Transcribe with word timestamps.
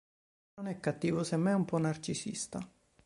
Non 0.55 0.65
è 0.65 0.79
cattivo, 0.79 1.23
semmai 1.23 1.53
un 1.53 1.63
po' 1.63 1.77
narcisista. 1.77 2.59